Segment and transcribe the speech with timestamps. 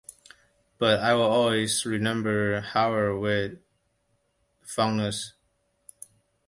[0.79, 3.59] But I'll always remember Howard with
[4.63, 5.33] fondness.